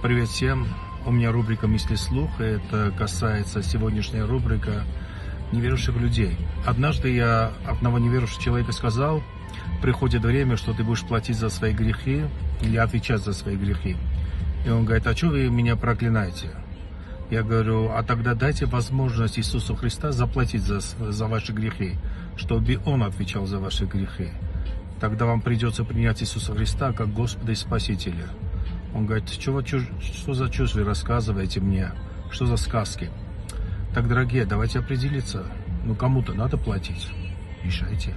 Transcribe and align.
Привет 0.00 0.28
всем! 0.28 0.68
У 1.06 1.10
меня 1.10 1.32
рубрика 1.32 1.66
«Мысли 1.66 1.96
слух». 1.96 2.40
Это 2.40 2.92
касается 2.96 3.64
сегодняшняя 3.64 4.24
рубрика 4.24 4.84
неверующих 5.50 5.96
людей. 5.96 6.36
Однажды 6.64 7.12
я 7.12 7.50
одного 7.66 7.98
неверующего 7.98 8.40
человека 8.40 8.70
сказал, 8.70 9.24
приходит 9.82 10.22
время, 10.22 10.56
что 10.56 10.72
ты 10.72 10.84
будешь 10.84 11.02
платить 11.02 11.36
за 11.36 11.48
свои 11.48 11.72
грехи 11.72 12.22
или 12.62 12.76
отвечать 12.76 13.22
за 13.22 13.32
свои 13.32 13.56
грехи. 13.56 13.96
И 14.64 14.70
он 14.70 14.84
говорит, 14.84 15.04
а 15.08 15.16
что 15.16 15.30
вы 15.30 15.50
меня 15.50 15.74
проклинаете? 15.74 16.50
Я 17.28 17.42
говорю, 17.42 17.90
а 17.90 18.04
тогда 18.04 18.34
дайте 18.34 18.66
возможность 18.66 19.36
Иисусу 19.36 19.74
Христа 19.74 20.12
заплатить 20.12 20.62
за, 20.62 20.78
за 20.78 21.26
ваши 21.26 21.52
грехи, 21.52 21.96
чтобы 22.36 22.78
Он 22.86 23.02
отвечал 23.02 23.46
за 23.46 23.58
ваши 23.58 23.86
грехи. 23.86 24.28
Тогда 25.00 25.26
вам 25.26 25.40
придется 25.40 25.82
принять 25.82 26.22
Иисуса 26.22 26.54
Христа 26.54 26.92
как 26.92 27.12
Господа 27.12 27.50
и 27.50 27.56
Спасителя. 27.56 28.28
Он 28.94 29.06
говорит, 29.06 29.28
что, 29.28 29.62
что 29.62 30.34
за 30.34 30.48
чушь 30.48 30.74
вы 30.74 30.84
рассказываете 30.84 31.60
мне? 31.60 31.92
Что 32.30 32.46
за 32.46 32.56
сказки? 32.56 33.10
Так, 33.94 34.08
дорогие, 34.08 34.44
давайте 34.44 34.78
определиться. 34.78 35.46
Ну, 35.84 35.94
кому-то 35.94 36.34
надо 36.34 36.56
платить. 36.56 37.08
Решайте. 37.64 38.14